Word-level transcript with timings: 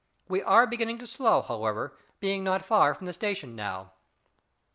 We 0.27 0.41
are 0.41 0.65
beginning 0.65 0.97
to 0.97 1.05
slow, 1.05 1.43
however, 1.43 1.95
being 2.19 2.43
not 2.43 2.65
far 2.65 2.95
from 2.95 3.05
the 3.05 3.13
station 3.13 3.55
now." 3.55 3.91